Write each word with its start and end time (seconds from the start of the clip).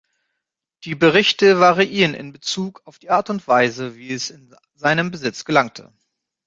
Die 0.83 0.95
Berichte 0.95 1.59
variieren 1.59 2.15
in 2.15 2.33
Bezug 2.33 2.81
auf 2.85 2.97
die 2.97 3.11
Art 3.11 3.29
und 3.29 3.47
Weise, 3.47 3.95
wie 3.97 4.11
es 4.11 4.31
in 4.31 4.55
seinen 4.73 5.11
Besitz 5.11 5.45
gelangte. 5.45 5.93